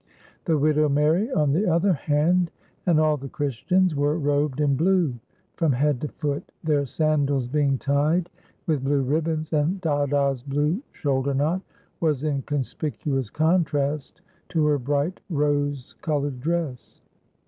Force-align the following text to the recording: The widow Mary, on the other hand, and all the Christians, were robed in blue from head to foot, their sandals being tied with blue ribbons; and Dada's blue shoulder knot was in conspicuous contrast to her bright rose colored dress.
The 0.45 0.57
widow 0.57 0.89
Mary, 0.89 1.31
on 1.31 1.51
the 1.53 1.71
other 1.71 1.93
hand, 1.93 2.49
and 2.87 2.99
all 2.99 3.17
the 3.17 3.29
Christians, 3.29 3.93
were 3.95 4.17
robed 4.17 4.59
in 4.59 4.75
blue 4.75 5.13
from 5.57 5.73
head 5.73 6.01
to 6.01 6.07
foot, 6.07 6.41
their 6.63 6.87
sandals 6.87 7.47
being 7.47 7.77
tied 7.77 8.27
with 8.65 8.83
blue 8.83 9.03
ribbons; 9.03 9.53
and 9.53 9.79
Dada's 9.79 10.41
blue 10.41 10.81
shoulder 10.91 11.35
knot 11.35 11.61
was 11.99 12.23
in 12.23 12.41
conspicuous 12.41 13.29
contrast 13.29 14.21
to 14.49 14.65
her 14.65 14.79
bright 14.79 15.21
rose 15.29 15.93
colored 16.01 16.39
dress. 16.39 16.99